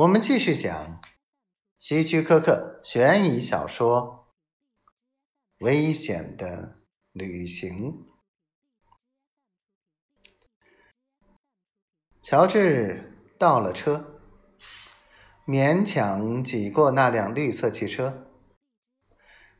[0.00, 0.98] 我们继续讲
[1.76, 4.32] 希区柯克悬疑小说
[5.66, 6.78] 《危险的
[7.12, 7.92] 旅行》。
[12.22, 14.22] 乔治到了车，
[15.46, 18.26] 勉强挤过那辆绿色汽车，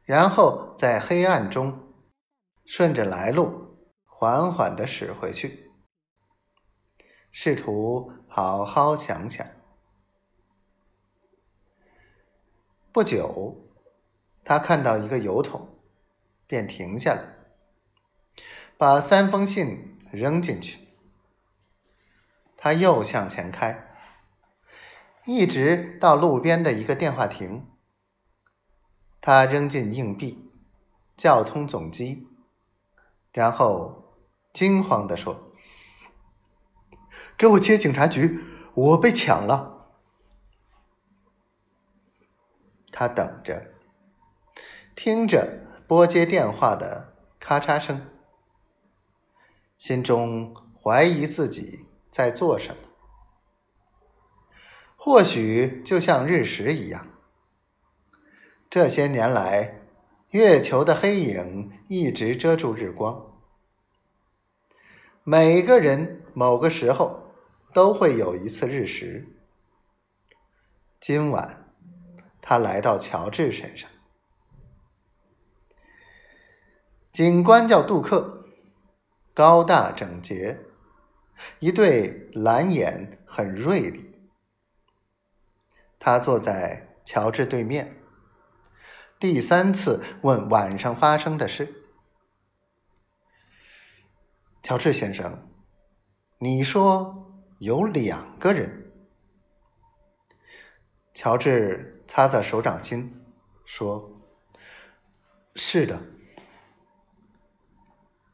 [0.05, 1.93] 然后在黑暗中
[2.65, 3.77] 顺着来路
[4.07, 5.71] 缓缓的驶回去，
[7.31, 9.47] 试图好好想想。
[12.93, 13.71] 不久，
[14.45, 15.69] 他看到一个油桶，
[16.49, 17.23] 便停下来，
[18.77, 20.89] 把三封信扔进去。
[22.57, 23.89] 他又向前开，
[25.25, 27.65] 一直到路边的一个电话亭。
[29.21, 30.51] 他扔进硬币，
[31.17, 32.27] 叫通总机，
[33.33, 34.17] 然后
[34.53, 35.53] 惊慌地说
[37.39, 38.41] ：“给我接警察局，
[38.75, 39.77] 我被抢了。”
[42.93, 43.73] 他等着，
[44.95, 48.09] 听着拨接电话的咔嚓声，
[49.77, 52.83] 心中怀疑自己在做什么。
[54.97, 57.07] 或许就像日食一样，
[58.69, 59.81] 这些年来，
[60.31, 63.27] 月球的黑影一直遮住日光。
[65.25, 67.33] 每个人某个时候
[67.73, 69.27] 都会有一次日食。
[71.01, 71.60] 今晚。
[72.51, 73.89] 他来到乔治身上。
[77.13, 78.45] 警官叫杜克，
[79.33, 80.59] 高大整洁，
[81.61, 84.13] 一对蓝眼很锐利。
[86.01, 88.03] 他坐在乔治对面，
[89.21, 91.85] 第三次问晚上发生的事。
[94.61, 95.49] 乔治先生，
[96.41, 98.91] 你说有两个人？
[101.15, 101.97] 乔治。
[102.11, 103.23] 擦擦手掌心，
[103.65, 104.11] 说
[105.55, 106.03] ：“是的。”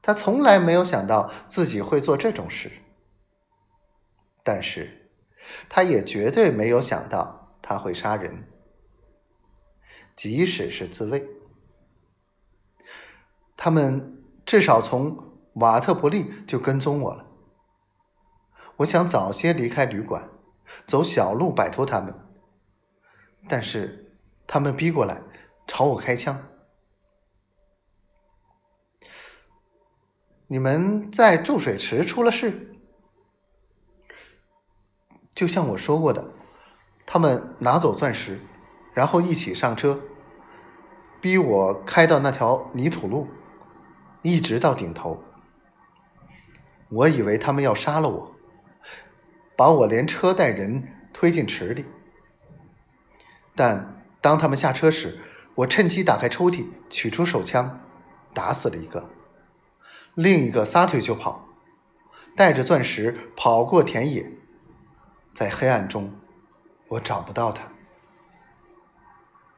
[0.00, 2.72] 他从来没有想到自己会做这种事，
[4.42, 5.10] 但是
[5.68, 8.48] 他也绝对没有想到他会杀人，
[10.16, 11.28] 即使是自卫。
[13.58, 17.26] 他们至少从瓦特伯利就跟踪我了。
[18.76, 20.30] 我想早些离开旅馆，
[20.86, 22.25] 走小路摆脱他们。
[23.48, 24.12] 但是，
[24.46, 25.22] 他们逼过来，
[25.66, 26.48] 朝我开枪。
[30.48, 32.74] 你们在注水池出了事，
[35.30, 36.32] 就像我说过的，
[37.04, 38.40] 他们拿走钻石，
[38.94, 40.00] 然后一起上车，
[41.20, 43.28] 逼我开到那条泥土路，
[44.22, 45.22] 一直到顶头。
[46.88, 48.36] 我以为他们要杀了我，
[49.56, 51.84] 把我连车带人推进池里。
[53.56, 55.18] 但当他们下车时，
[55.54, 57.80] 我趁机打开抽屉，取出手枪，
[58.34, 59.08] 打死了一个，
[60.14, 61.48] 另一个撒腿就跑，
[62.36, 64.30] 带着钻石跑过田野，
[65.32, 66.12] 在黑暗中，
[66.88, 67.75] 我找不到他。